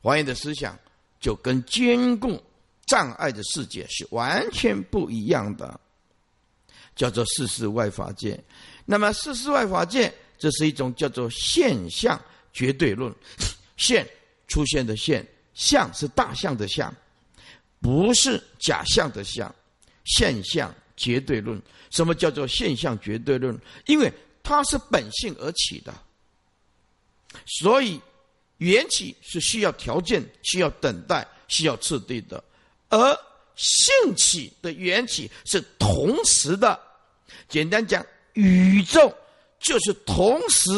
[0.03, 0.79] 华严的思想
[1.23, 2.43] 就跟监控
[2.85, 5.81] 障碍的世界是完全不一样的，
[6.97, 8.39] 叫做世事外法界。
[8.85, 12.21] 那么世事外法界，这是一种叫做现象
[12.53, 13.15] 绝对论。
[13.79, 14.05] 现
[14.49, 16.93] 出现的现象是大象的象，
[17.81, 19.55] 不是假象的象。
[20.05, 23.57] 现象绝对论，什么叫做现象绝对论？
[23.87, 25.95] 因为它是本性而起的，
[27.47, 28.01] 所以。
[28.63, 32.43] 缘起是需要条件、需要等待、需要次第的，
[32.89, 33.19] 而
[33.57, 36.79] 性起的缘起是同时的。
[37.49, 39.13] 简单讲，宇宙
[39.59, 40.71] 就是同时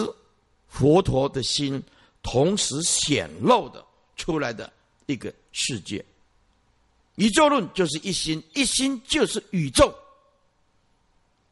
[0.69, 1.83] 佛陀的心
[2.23, 3.85] 同时显露的
[4.17, 4.73] 出来的
[5.07, 6.03] 一个世界。
[7.17, 9.95] 宇宙论就是一心，一心就是宇宙，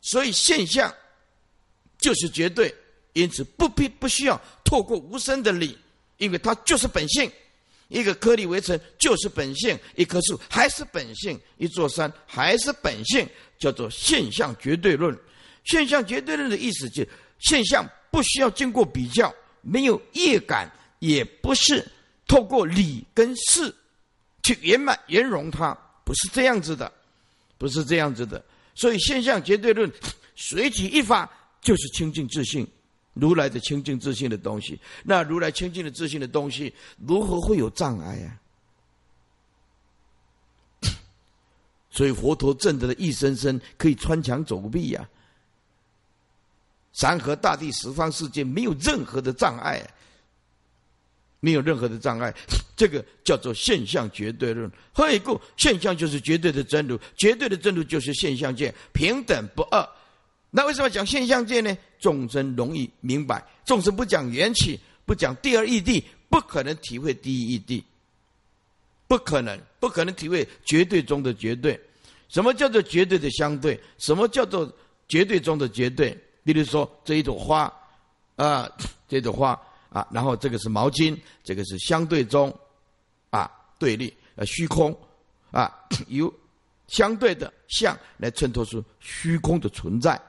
[0.00, 0.92] 所以现象
[1.98, 2.74] 就是绝对，
[3.12, 5.78] 因此不必不需要透过无声的理。
[6.22, 7.28] 因为它就是本性，
[7.88, 15.18] 一个颗粒围城就是本性，一棵树还是本性，一座山还是本性，叫做现象绝对论。
[15.64, 17.04] 现象绝对论的意思就，
[17.40, 21.84] 现象不需要经过比较，没有业感，也不是
[22.28, 23.74] 透过理跟事
[24.44, 26.90] 去圆满圆融它，不是这样子的，
[27.58, 28.44] 不是这样子的。
[28.76, 29.90] 所以现象绝对论
[30.36, 31.28] 随即一发
[31.60, 32.64] 就是清净自信。
[33.14, 36.72] 如来的清净自信的东西，那如来清净的自信的东西，
[37.06, 38.38] 如何会有障碍呀？
[41.90, 45.06] 所以佛陀证得的一生生可以穿墙走壁呀，
[46.94, 49.86] 山河大地十方世界没有任何的障碍，
[51.40, 52.34] 没有任何的障碍，
[52.74, 54.70] 这个叫做现象绝对论。
[54.94, 59.86] 还有一个现象就是绝对的真如，绝对的真如就是现象界平等不二。
[60.54, 61.74] 那为什么讲现象界呢？
[61.98, 67.82] 众生容易明白，众生不讲缘起，不讲第二义谛，不可能体会第一义谛，
[69.08, 71.80] 不可能，不可能体会绝对中的绝对。
[72.28, 73.80] 什么叫做绝对的相对？
[73.96, 74.70] 什么叫做
[75.08, 76.14] 绝对中的绝对？
[76.44, 77.72] 比如说这一朵花，
[78.36, 78.70] 啊，
[79.08, 82.54] 这朵花啊，然后这个是毛巾，这个是相对中，
[83.30, 84.94] 啊，对立，呃，虚空，
[85.50, 85.72] 啊，
[86.08, 86.30] 由
[86.88, 90.20] 相对的相来衬托出虚空的存在。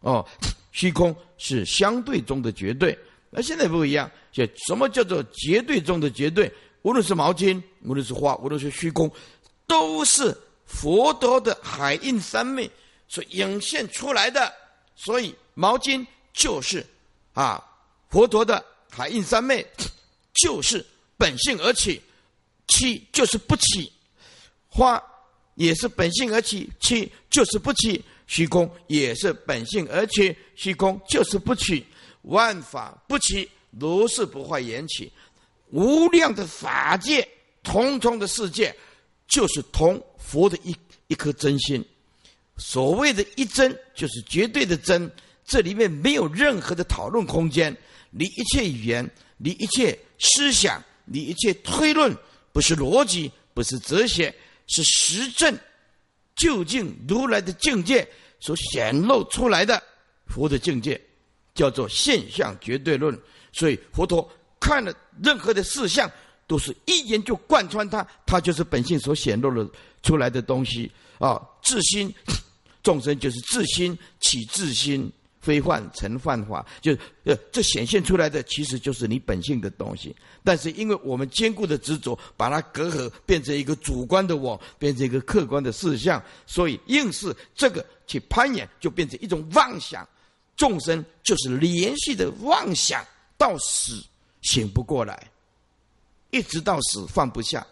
[0.00, 0.26] 哦，
[0.72, 2.96] 虚空是相对中的绝对，
[3.30, 4.10] 那现在不一样。
[4.30, 6.52] 就什么叫做绝对中的绝对？
[6.82, 9.10] 无论是毛巾，无论是花，无论是虚空，
[9.66, 12.70] 都是佛陀的海印三昧
[13.08, 14.52] 所涌现出来的。
[14.94, 16.86] 所以毛巾就是
[17.32, 17.62] 啊，
[18.08, 19.66] 佛陀的海印三昧
[20.34, 20.84] 就是
[21.16, 22.00] 本性而起，
[22.68, 23.90] 起就是不起；
[24.68, 25.02] 花
[25.56, 28.04] 也是本性而起，起就是不起。
[28.28, 31.84] 虚空也是本性而起，虚空就是不起，
[32.22, 35.10] 万法不起，如是不坏缘起，
[35.70, 37.26] 无量的法界，
[37.64, 38.72] 重重的世界，
[39.26, 40.76] 就是同佛的一
[41.08, 41.84] 一颗真心。
[42.58, 45.10] 所谓的一真，就是绝对的真，
[45.44, 47.74] 这里面没有任何的讨论空间，
[48.10, 52.14] 你一切语言，你一切思想，你一切推论，
[52.52, 54.34] 不是逻辑，不是哲学，
[54.66, 55.58] 是实证。
[56.38, 58.08] 究竟如来的境界
[58.40, 59.82] 所显露出来的
[60.26, 60.98] 佛的境界，
[61.54, 63.18] 叫做现象绝对论。
[63.52, 66.10] 所以佛陀看了任何的事项，
[66.46, 69.68] 都是一眼就贯穿它，它就是本性所显露的
[70.02, 71.40] 出来的东西啊！
[71.62, 72.14] 自心
[72.82, 75.12] 众生就是自心起自心。
[75.48, 76.92] 非幻成幻法，就
[77.24, 80.14] 呃，这显现出来的其实就是你本性的东西。
[80.44, 90.06] 但是因为我们坚固的执着，把它隔阂，变成一个主观的我，变成一个客观的事项，所以硬是这个去攀岩，就变成一种妄想。
[90.54, 93.02] 众生就是连续的妄想，
[93.38, 94.04] 到死
[94.42, 95.30] 醒不过来，
[96.30, 97.66] 一直到死放不下，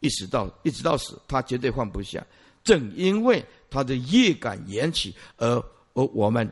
[0.00, 2.26] 一直到一直到死，他绝对放不下。
[2.64, 5.62] 正因为他的业感缘起而。
[5.96, 6.48] 而我们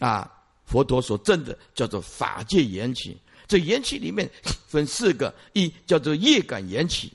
[0.00, 0.28] 啊，
[0.64, 3.16] 佛陀所证的叫做法界缘起。
[3.46, 4.28] 这缘起里面
[4.66, 7.12] 分四个：一叫做业感缘起，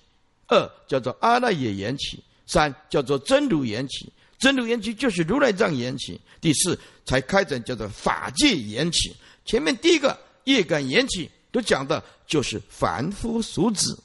[0.47, 4.09] 二叫做阿赖耶缘起，三叫做真如缘起。
[4.39, 6.19] 真如缘起就是如来藏缘起。
[6.39, 9.13] 第四才开展叫做法界缘起。
[9.43, 14.01] 前面第一个业感缘起都讲的就是凡夫俗子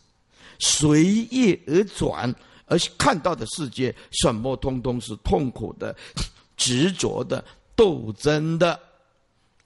[0.58, 2.34] 随业而转，
[2.66, 5.94] 而看到的世界什么通通是痛苦的、
[6.56, 7.44] 执着的。
[7.76, 8.80] 斗争的，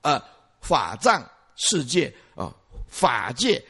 [0.02, 0.20] 呃，
[0.60, 1.24] 法藏
[1.56, 2.52] 世界啊，
[2.88, 3.62] 法界，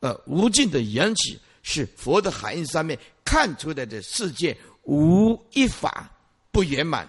[0.00, 6.10] 呃，无尽的缘起是佛的含义上面看出来的世界，无一法
[6.50, 7.08] 不圆满，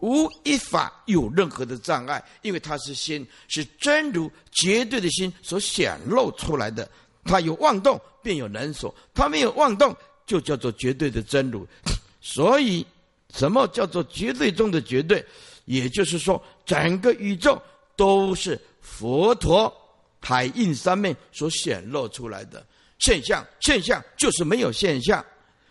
[0.00, 6.88] 无一法有任何的障碍，因为它是心，是真如绝对的心所显露出来的。
[7.24, 9.96] 它有妄动，便有能所；它没有妄动，
[10.26, 11.64] 就叫做绝对的真如。
[12.20, 12.84] 所以，
[13.32, 15.24] 什么叫做绝对中的绝对？
[15.64, 17.60] 也就是说，整个宇宙
[17.94, 19.72] 都是佛陀
[20.20, 22.66] 海印三昧所显露出来的
[22.98, 23.46] 现象。
[23.60, 25.24] 现象就是没有现象，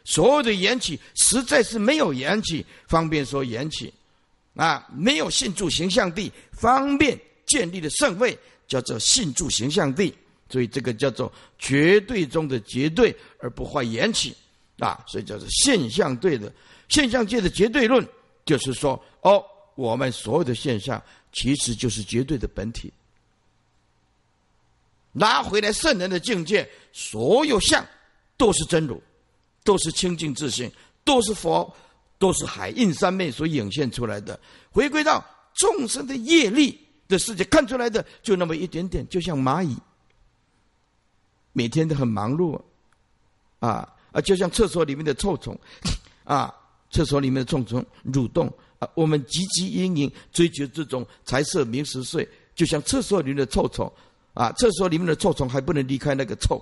[0.06, 3.94] 所有的缘起实在是没有缘起，方便说缘起
[4.56, 10.14] 啊，没有信住形象地，方便建立的圣位叫做信住形象地。
[10.50, 14.34] 所以这个叫做绝对中的绝对，而不坏缘起
[14.80, 16.52] 啊，所以叫做现象对的
[16.88, 18.08] 现象界的绝对论，
[18.46, 19.44] 就是说哦。
[19.82, 21.02] 我们所有的现象，
[21.34, 22.94] 其实就是绝对的本体。
[25.12, 27.86] 拿回来圣人的境界，所有相
[28.38, 29.02] 都是真如，
[29.64, 30.72] 都是清净自信，
[31.04, 31.76] 都是佛，
[32.20, 34.40] 都是海印三昧所涌现出来的。
[34.70, 35.22] 回归到
[35.54, 39.76] 众生的业力的世界，看出来的就那么一点点，就像蚂蚁。
[41.54, 42.62] 每天都很忙碌，
[43.60, 45.60] 啊啊，就像厕所里面的臭虫，
[46.24, 46.54] 啊，
[46.92, 53.92] 厕所里面的臭虫蠕动啊，我们汲汲营营追求这种财色名食睡，就像厕所里面的臭虫，
[54.34, 56.62] 啊，厕所里面的臭虫还不能离开那个臭。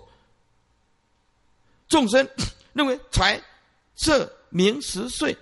[1.88, 2.28] 众生
[2.74, 3.42] 认为财
[3.96, 5.36] 色名食睡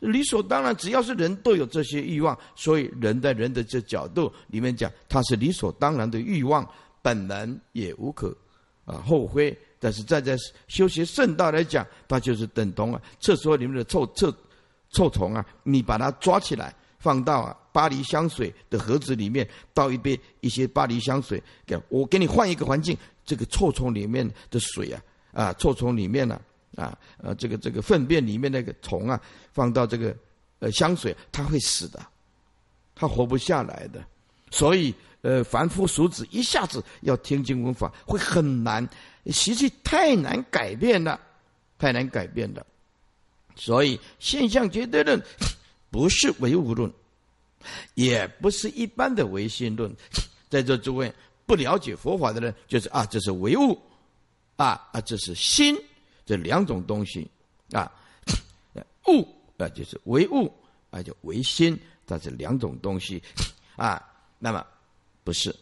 [0.00, 6.68] 理所当然，只要是人都有这些欲望，所以人在人的这角度里面讲，它是理所当然的欲望，
[7.00, 8.36] 本能也无可。
[8.84, 9.56] 啊，后悔。
[9.86, 14.34] 但是站在修习圣道来讲，它就是等同啊，厕所里面的臭臭
[14.90, 26.40] 臭虫啊，你把它抓起来，放到啊巴黎香水的盒子里面，倒一杯一些巴黎香水，给我给你换一个环境，这个臭虫里面的水啊，啊，臭虫里面呢，
[26.74, 29.20] 啊，呃，这个这个粪便里面那个虫啊，
[29.52, 30.12] 放到这个
[30.58, 32.04] 呃香水，它会死的，
[32.92, 34.04] 它活不下来的，
[34.50, 34.92] 所以。
[35.26, 38.88] 呃，凡夫俗子一下子要听经闻法会很难，
[39.26, 41.18] 习气太难改变了，
[41.78, 42.64] 太难改变了。
[43.56, 45.20] 所以现象绝对论
[45.90, 46.88] 不是唯物论，
[47.94, 49.92] 也不是一般的唯心论。
[50.48, 51.12] 在座诸位
[51.44, 53.76] 不了解佛法的人，就是啊，这是唯物，
[54.54, 55.76] 啊啊，这是心，
[56.24, 57.28] 这两种东西
[57.72, 57.90] 啊，
[59.08, 59.26] 物
[59.58, 60.54] 啊就是唯物
[60.90, 63.20] 啊就唯心，它是两种东西
[63.74, 64.00] 啊，
[64.38, 64.64] 那么。
[65.26, 65.52] 不是，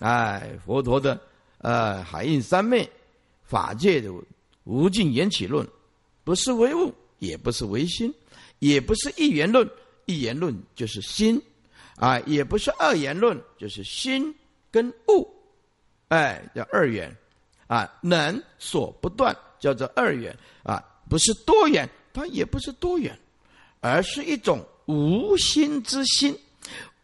[0.00, 1.18] 哎，佛陀的
[1.56, 2.86] 呃海印三昧
[3.42, 4.12] 法界的
[4.64, 5.66] 无尽缘起论，
[6.22, 8.12] 不是唯物，也不是唯心，
[8.58, 9.66] 也不是一元论，
[10.04, 11.40] 一元论就是心，
[11.96, 14.34] 啊，也不是二元论，就是心
[14.70, 15.26] 跟物，
[16.08, 17.10] 哎，叫二元，
[17.68, 23.18] 啊，能所不断，叫做二元，啊，不是多元，它也不是多元，
[23.80, 26.38] 而是一种无心之心。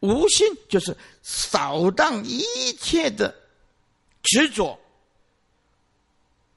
[0.05, 2.43] 无心就是扫荡一
[2.79, 3.35] 切的
[4.23, 4.79] 执着，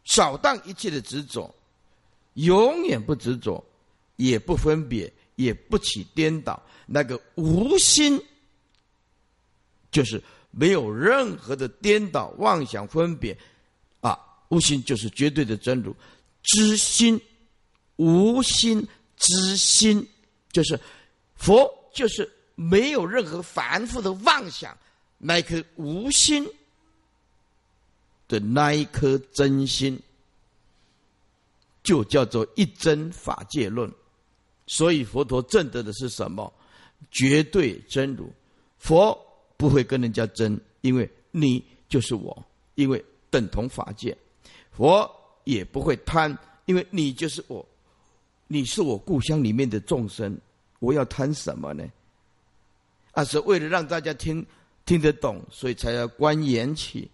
[0.03, 1.49] 扫荡一切的执着，
[2.33, 3.63] 永远不执着，
[4.17, 6.61] 也不分别，也不起颠倒。
[6.85, 8.21] 那个无心，
[9.91, 13.37] 就是没有任何的颠倒、妄想、分别
[14.01, 14.19] 啊！
[14.49, 15.95] 无心就是绝对的真如，
[16.43, 17.17] 知心，
[17.95, 20.05] 无心知心，
[20.51, 20.77] 就是
[21.37, 22.29] 佛，就是。
[22.59, 24.75] 没有任何凡夫的妄想，
[25.19, 26.43] 那颗无心
[28.27, 29.99] 的那一颗真心，
[31.83, 33.89] 就叫做一真法界论。
[34.65, 36.51] 所以佛陀证得的是什么？
[37.11, 38.27] 绝对真如。
[38.79, 39.15] 佛
[39.55, 42.43] 不会跟人家争，因为你就是我，
[42.73, 44.17] 因为等同法界。
[44.71, 45.09] 佛
[45.43, 47.63] 也不会贪，因为你就是我，
[48.47, 50.35] 你是我故乡里面的众生，
[50.79, 51.87] 我要贪什么呢？
[53.17, 54.45] 那是为了让大家听
[54.85, 57.09] 听得懂，所以才要观缘起，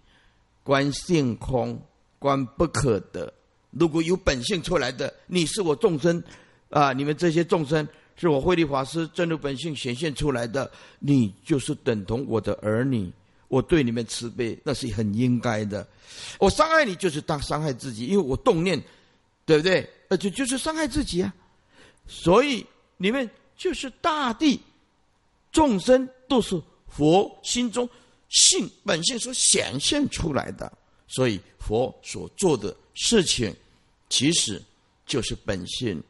[0.61, 1.81] 观性空，
[2.19, 3.33] 观不可得。
[3.71, 6.21] 如果有本性出来的，你是我众生
[6.69, 6.91] 啊！
[6.91, 7.87] 你们这些众生
[8.17, 13.09] 是我慧律法师真如本性显现出来的，你就是等同我的儿女。
[13.47, 15.87] 我对你们慈悲，那是很应该的。
[16.37, 18.77] 我伤害你，就是当伤害自己，因为我动念，
[19.45, 19.89] 对不对？
[20.09, 21.33] 而且就是伤害自己啊！
[22.07, 22.65] 所以
[22.97, 24.59] 你们就是大地。
[25.53, 27.89] 众生都是佛心中
[28.27, 30.69] 性本性所显现出来的，
[31.07, 33.55] 所以佛所做的事情，
[34.09, 34.61] 其实
[35.05, 36.03] 就是本性，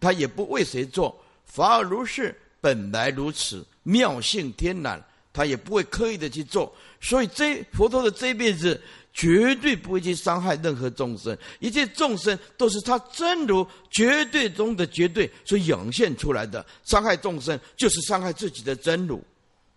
[0.00, 1.16] 他也不为谁做。
[1.44, 5.00] 法而如是，本来如此，妙性天然，
[5.32, 6.74] 他也不会刻意的去做。
[7.00, 8.80] 所以这佛陀的这一辈子。
[9.18, 16.64] 绝对不会去伤害任何众生，一切众生都是他真如绝对中的绝对所涌现出来的。
[16.84, 19.20] 伤害众生就是伤害自己的真如，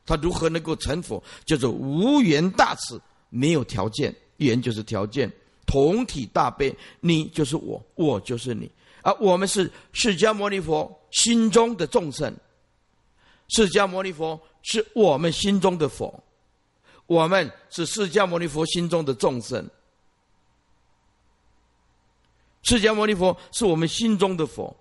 [0.06, 1.22] 他如何能够成佛？
[1.44, 5.28] 叫做无缘大慈，没有条件，缘就是条件，
[5.66, 8.70] 同体大悲，你就是我，我就是你，
[9.02, 12.32] 而我们是释迦牟尼佛心中的众生，
[13.50, 16.24] 释迦牟尼佛是我们心中的佛。
[17.12, 19.70] 我们是释迦牟尼佛心中的众生，
[22.64, 24.74] 释迦牟尼佛是我们心中的佛，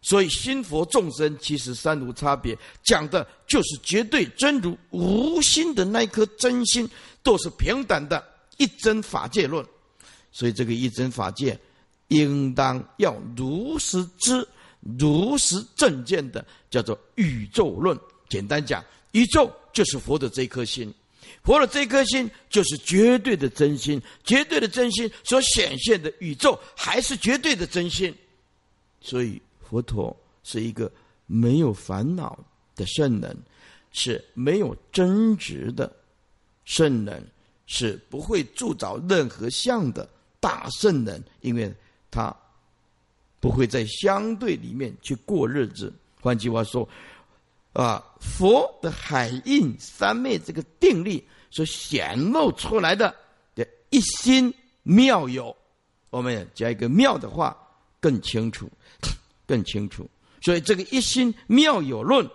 [0.00, 6.88] 所以心佛众生其实三无差别，讲的就是绝对真如无心的那颗真心，
[7.20, 8.24] 都是平等的
[8.58, 9.66] 一真法界论。
[10.30, 11.58] 所以这个一真法界，
[12.06, 14.46] 应当要如实知、
[15.00, 17.98] 如实正见的，叫做宇宙论。
[18.28, 20.94] 简单讲，宇宙就是佛的这颗心。
[21.42, 28.14] 佛的这颗心就是绝对的真心，绝对的真心所显现的宇宙还是绝对的真心，
[29.00, 30.90] 所以佛陀是一个
[31.26, 32.38] 没有烦恼
[32.74, 33.36] 的圣人，
[33.92, 35.90] 是没有争执的
[36.64, 37.24] 圣人，
[37.66, 40.08] 是不会铸造任何相的
[40.38, 41.72] 大圣人，因为
[42.10, 42.34] 他
[43.40, 45.92] 不会在相对里面去过日子。
[46.20, 46.88] 换句话说，
[47.72, 53.14] 啊，佛的海印三昧这个定力所显露出来的
[53.54, 54.52] 的一心
[54.82, 55.56] 妙有，
[56.10, 57.56] 我们加一个妙的话
[57.98, 58.70] 更清楚，
[59.46, 60.06] 更清楚。
[60.42, 62.28] 所以这个一心妙有论，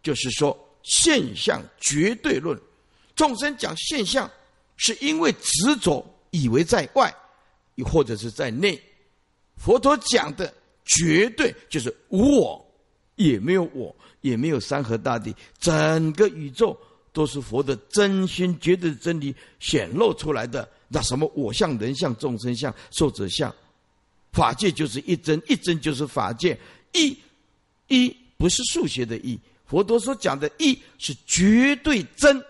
[0.00, 2.56] 就是说现象绝对论。
[3.16, 4.30] 众生讲现象，
[4.76, 7.12] 是因为执着以为在外，
[7.74, 8.80] 又或者是在内。
[9.56, 10.52] 佛陀讲的
[10.84, 12.60] 绝对就是无我。
[13.16, 13.94] 也没有我，
[14.24, 16.74] 也没有山河大地，整个宇宙
[17.12, 20.66] 都是佛的真心绝对的真理显露出来的。
[20.88, 23.54] 那什么我相、人相、众生相、寿者相，
[24.32, 26.58] 法界就是一真，一真就是法界。
[26.92, 27.14] 一，
[27.88, 32.42] 一不是数学的一，佛陀所讲的一是绝对真，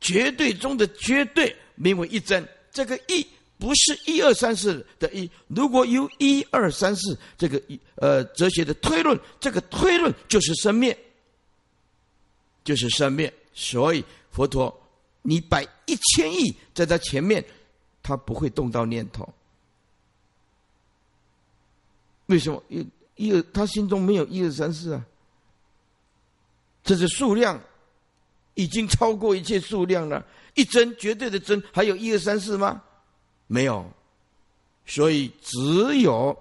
[0.00, 2.44] 绝对中的绝对，名为一真。
[2.72, 3.24] 这个一。
[3.58, 10.96] 不是一二三四的一，如果有一二三四这个一呃哲学的推论，这个推论就是生灭，
[12.64, 13.32] 就是生灭。
[13.54, 14.76] 所以佛陀，
[15.22, 17.44] 你摆一千亿在他前面，
[18.02, 19.32] 他不会动到念头。
[22.26, 22.62] 为什么？
[22.68, 22.86] 一
[23.16, 25.06] 一二，他心中没有一二三四啊。
[26.82, 27.58] 这是数量，
[28.54, 30.26] 已经超过一切数量了。
[30.54, 32.82] 一真绝对的真，还有一二三四吗？
[33.46, 33.84] 没有，
[34.86, 36.36] 所以只有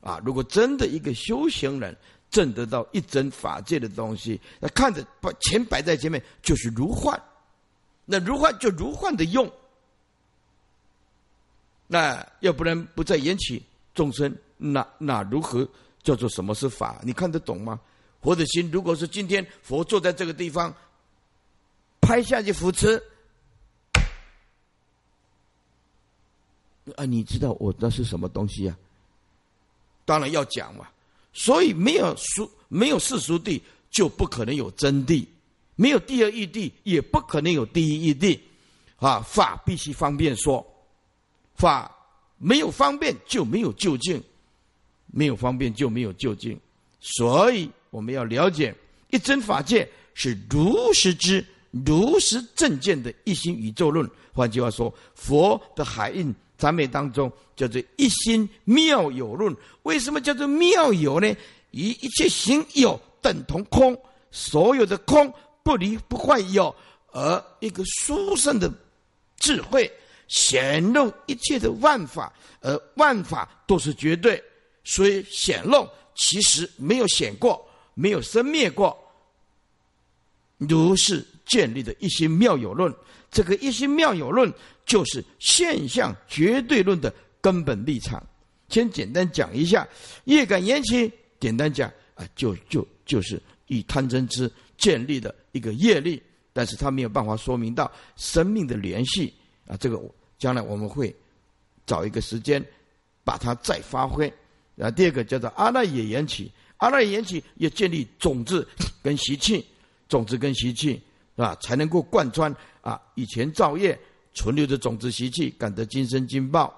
[0.00, 1.96] 啊，如果真的一个修行人
[2.30, 7.20] 证得到一真法界的东西，那看着把钱摆在前面就是如幻，
[8.04, 9.50] 那如幻就如幻的用，
[11.86, 13.62] 那要不然不再引起
[13.94, 15.66] 众生，那那如何
[16.02, 17.00] 叫做什么是法？
[17.02, 17.80] 你看得懂吗？
[18.20, 20.74] 佛的心，如果是今天佛坐在这个地方，
[22.00, 23.02] 拍下去扶持。
[26.96, 28.76] 啊，你知道我那是什么东西啊？
[30.04, 30.88] 当然要讲嘛。
[31.32, 35.24] 所以没有俗，没有世俗地，就不可能有真谛；
[35.76, 38.38] 没有第二义谛，也不可能有第一义谛。
[38.96, 40.62] 啊，法必须方便说，
[41.54, 41.90] 法
[42.36, 44.22] 没有方便就没有究竟，
[45.06, 46.60] 没有方便就没有究竟。
[47.00, 48.74] 所以我们要了解
[49.10, 54.08] 一真法界是如实之、如实正见的一心宇宙论。
[54.34, 56.34] 换句话说，佛的海印。
[56.62, 59.52] 三昧当中叫做一心妙有论，
[59.82, 61.26] 为什么叫做妙有呢？
[61.72, 64.00] 以一切行有等同空，
[64.30, 65.34] 所有的空
[65.64, 66.72] 不离不坏有，
[67.10, 68.72] 而一个殊胜的
[69.38, 69.90] 智慧
[70.28, 74.40] 显露一切的万法，而万法都是绝对，
[74.84, 78.96] 所以显露其实没有显过，没有生灭过，
[80.58, 82.94] 如是建立的一心妙有论。
[83.32, 84.52] 这个一心妙有论。
[84.92, 88.22] 就是现象绝对论的根本立场。
[88.68, 89.88] 先简单讲一下，
[90.24, 96.22] 业感缘起，简单讲啊，就就就是以贪嗔痴建立的一个业力，
[96.52, 99.32] 但是他没有办法说明到生命的联系
[99.66, 99.74] 啊。
[99.78, 99.98] 这个
[100.38, 101.14] 将来我们会
[101.86, 102.62] 找一个时间
[103.24, 104.30] 把它再发挥。
[104.78, 108.68] 啊，第二个叫做阿赖耶缘起，阿赖耶缘起也建立种子
[109.02, 109.64] 跟习气，
[110.06, 111.00] 种子跟习气
[111.36, 113.98] 啊，才能够贯穿啊以前造业。
[114.34, 116.74] 存留的种子习气，感得今生今报，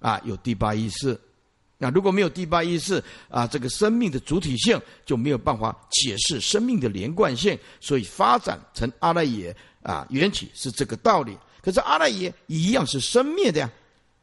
[0.00, 1.18] 啊，有第八意识。
[1.80, 11.38] 那如果没有第八意识，啊，这个生命的主体性就没有办法解释生命的连贯性，所以发展成阿赖耶啊，缘起是这个道理。
[11.62, 13.70] 可是阿赖耶一样是生灭的呀，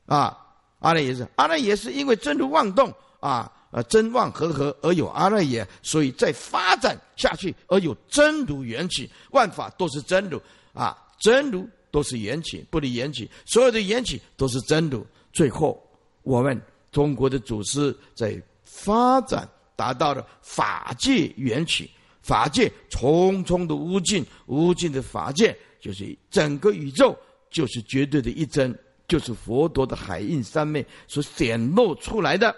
[0.05, 0.37] 啊，
[0.79, 10.41] 阿赖耶是阿赖耶是因为真如妄动啊，呃，真妄合合而有阿赖耶，所以再发展下去而有真如缘起，万法都是真如
[10.73, 11.65] 啊，真如。
[11.95, 15.07] 都是缘起，不离缘起，所有的缘起都是真如。
[15.31, 15.81] 最后，
[16.23, 21.89] 我们中国的祖师在发展，达到了法界缘起，
[22.21, 27.17] 法界重重的无尽，无尽的法界就是整个宇宙，
[27.49, 28.77] 就是绝对的一真，
[29.07, 32.53] 就是佛陀的海印三昧所显露出来的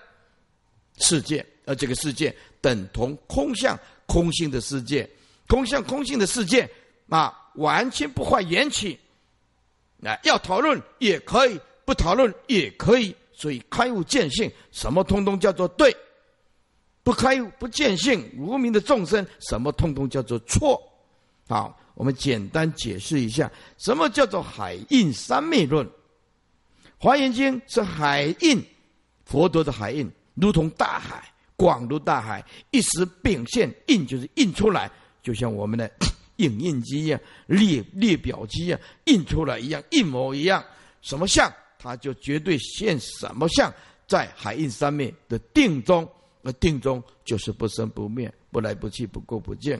[0.97, 1.45] 世界。
[1.67, 3.77] 而这个世界等同空相
[4.07, 5.07] 空性的世界，
[5.47, 6.67] 空相空性的世界
[7.07, 8.97] 啊，完全不坏缘起。
[9.99, 13.15] 那要讨论也可以，不讨论也可以。
[13.31, 15.91] 所以开悟见性，什么通通叫做对；
[17.03, 20.81] 不开悟不见性，无名的众生，什么通通叫做错。
[21.47, 25.87] 好，我们简单解释一下，什么叫做海印三昧论？
[26.97, 28.59] 华严经是海印，
[29.23, 31.23] 佛陀的海印，如同大海，
[31.55, 34.91] 广如大海，一时变现，印就是印出来，
[35.21, 35.87] 就像我们的
[36.37, 40.63] 影印机呀，列列表机呀，印出来一样，一模一样。
[41.01, 43.73] 什么相，它就绝对现什么相，
[44.07, 46.07] 在海印三昧的定中，
[46.43, 49.79] 而定中就是不生不灭，不来不去，不垢不净，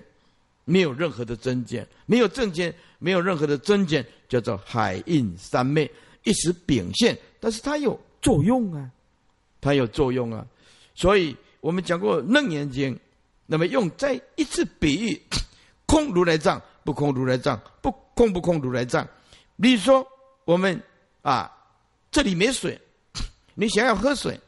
[0.66, 5.90] 没有任何的增减，没有正见，没有任何的增减，叫做海印三昧，
[6.24, 8.90] 一时秉现，但是它有作用啊，
[9.60, 10.46] 它有作用啊，
[10.94, 12.96] 所以我们讲过《楞严经》。
[13.50, 15.22] 那么用再一次比喻，
[15.88, 19.08] 空如来藏，不空如来藏，不空不空如来藏。
[19.60, 20.08] 比如说，
[20.46, 20.80] 我们
[21.24, 21.52] 啊，
[22.12, 22.80] 这里没水，
[23.56, 24.40] 你想要喝水，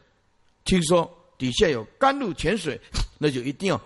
[0.66, 2.80] 听说底下有甘露泉水，
[3.18, 3.82] 那就一定要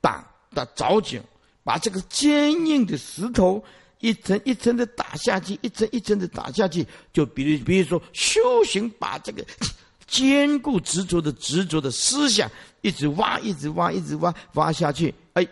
[0.00, 1.22] 打打凿井，
[1.62, 3.62] 把这个坚硬的石头
[4.00, 6.86] 一层一层的打下去，一层一层的打下去。
[7.12, 9.44] 就比如，比如说修行，把这个
[10.06, 12.50] 坚固执着的执着的思想。
[12.82, 15.14] 一直挖，一直挖，一直挖，挖下去。
[15.32, 15.46] 哎，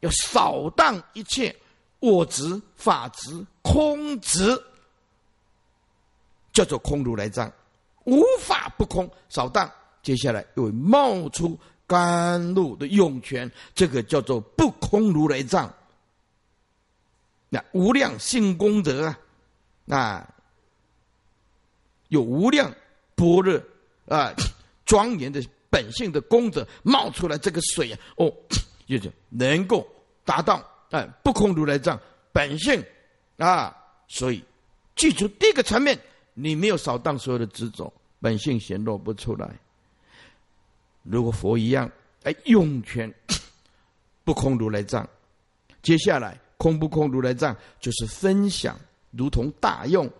[0.00, 1.54] 要扫荡一切
[1.98, 4.60] 我执、法执、空执，
[6.52, 7.52] 叫做空如来藏，
[8.04, 9.10] 无法不空。
[9.28, 9.70] 扫荡，
[10.02, 15.72] 接下来又冒出甘露的涌泉，这个叫做不空如来藏。
[17.48, 19.18] 那无量性功德啊，
[19.84, 20.28] 那
[22.08, 22.74] 有无量
[23.14, 23.62] 般若
[24.08, 24.34] 啊，
[24.84, 25.42] 庄严的。
[25.72, 28.28] 本性的功德冒出来，这个水啊，哦，
[28.98, 29.86] 就是能够
[30.24, 31.98] 达到哎不空如来藏
[32.32, 32.84] 本性
[33.36, 33.76] 啊，
[34.08, 34.42] 所以
[34.96, 35.98] 记住第一个层面，
[36.34, 39.48] 你没有扫荡所有的执着，本性显露不出来。
[41.04, 41.90] 如果佛一样，
[42.24, 43.12] 哎，涌泉
[44.24, 45.08] 不空如来藏，
[45.82, 48.78] 接下来空不空如来藏就是分享，
[49.12, 50.10] 如同大用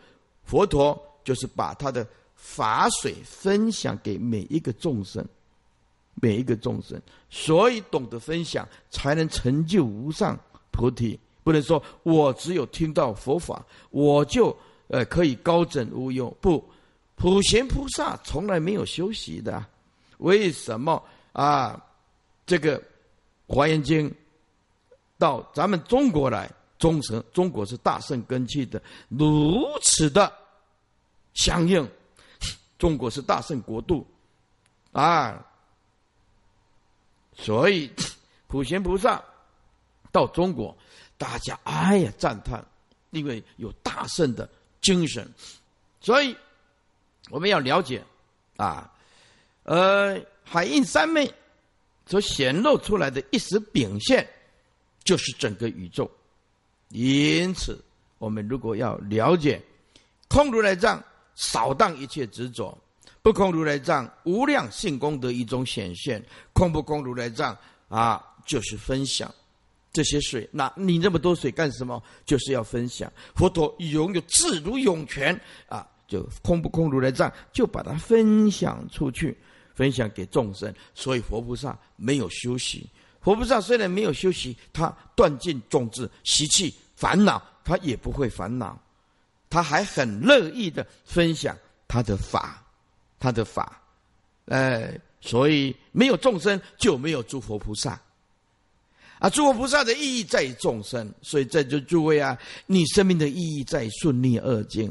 [0.44, 5.22] 佛陀就是把他的法水分享给每一个众生。
[6.14, 10.38] 每一个众生，所以懂得分享，才能成就无上
[10.70, 11.18] 菩提。
[11.42, 14.54] 不能说我只有听到佛法，我就
[14.88, 16.30] 呃可以高枕无忧。
[16.40, 16.62] 不，
[17.14, 19.64] 普贤菩萨从来没有休息的。
[20.18, 21.02] 为什么
[21.32, 21.82] 啊？
[22.44, 22.82] 这个
[23.46, 24.12] 华严经
[25.16, 30.30] 到咱们中国来，中神中国是大圣根器的，如此的
[31.32, 31.88] 相应。
[32.78, 34.06] 中国是大圣国度
[34.92, 35.46] 啊。
[37.36, 37.90] 所以，
[38.48, 39.22] 普贤菩萨
[40.12, 40.76] 到中国，
[41.16, 42.64] 大家哎呀赞叹，
[43.10, 44.48] 因为有大圣的
[44.80, 45.26] 精神。
[46.00, 46.36] 所以，
[47.30, 48.02] 我们要了解
[48.56, 48.92] 啊，
[49.62, 51.32] 呃，海印三昧
[52.06, 54.28] 所显露出来的一时表现，
[55.04, 56.10] 就是整个宇宙。
[56.88, 57.78] 因此，
[58.18, 59.62] 我们如果要了解
[60.28, 61.02] 空如来藏，
[61.36, 62.76] 扫荡一切执着。
[63.22, 66.24] 不空如来藏，无量性功德一种显现。
[66.54, 67.56] 空不空如来藏
[67.88, 69.32] 啊，就是分享
[69.92, 70.48] 这些水。
[70.50, 72.02] 那你那么多水干什么？
[72.24, 73.12] 就是要分享。
[73.34, 79.36] 佛陀拥有智如涌泉啊，就空不空如来藏，就把它分享出去，
[79.74, 80.74] 分享给众生。
[80.94, 82.88] 所以佛菩萨没有休息。
[83.20, 88.80] 佛菩萨虽然没有休息，他断尽众志习气烦恼，他也不会烦恼，
[89.50, 91.54] 他还很乐意的分享
[91.86, 92.64] 他的法。
[93.20, 93.80] 他的法，
[94.46, 98.00] 哎，所以没有众生就没有诸佛菩萨，
[99.18, 104.90] 啊，诸佛菩萨的意义在于众生，所以在这诸位啊，你生命的意义在顺利二经，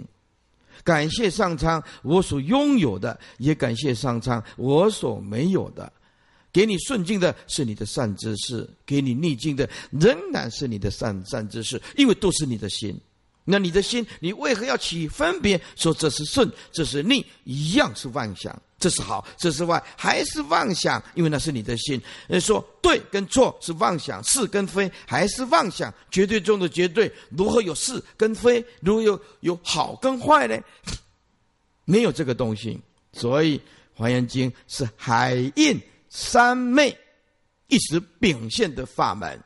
[0.83, 5.91] 感谢上苍我所拥有的，也感谢上苍我所没有的，
[6.53, 12.95] 给你顺境的是你的善知识，给你逆境的仍然是你的善善知识，因为都是你的心。
[13.51, 15.59] 那你的心，你为何要起分别？
[15.75, 18.55] 说这是顺，这是逆，一样是妄想。
[18.77, 21.03] 这是好，这是坏，还是妄想？
[21.15, 22.01] 因为那是你的心。
[22.27, 25.93] 人说对跟错是妄想，是跟非还是妄想？
[26.11, 28.63] 绝对中的绝对，如何有是跟非？
[28.79, 30.57] 如何有有好跟坏呢？
[31.85, 32.79] 没有这个东西。
[33.11, 33.57] 所以
[33.93, 35.77] 《华严经》是海印
[36.07, 36.95] 三昧
[37.67, 39.37] 一时秉现的法门。